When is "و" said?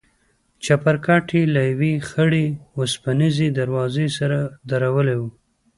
5.21-5.23